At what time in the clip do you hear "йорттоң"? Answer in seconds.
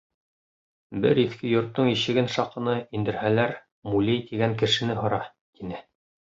1.51-1.91